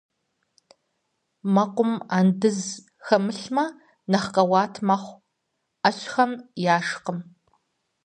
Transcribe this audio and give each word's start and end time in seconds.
Мэкъум 1.53 1.93
андзыш 2.17 2.59
хэмылъмэ 3.05 3.65
нэхъ 4.09 4.29
къэуат 4.33 4.73
мэхъу, 4.87 5.21
ӏэщхэм 5.81 6.31
яшхкъым. 6.75 7.19